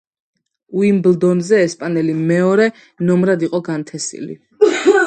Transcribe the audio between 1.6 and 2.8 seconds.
ესპანელი მეორე